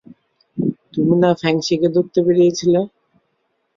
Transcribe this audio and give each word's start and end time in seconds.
তুমি 0.93 1.13
না 1.21 1.31
ফেং-শিকে 1.41 1.87
ধরতে 1.95 2.19
বেরিয়েছিলে? 2.25 2.79